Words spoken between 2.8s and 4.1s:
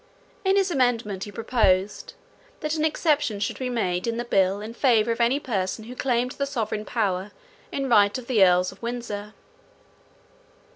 exception should be made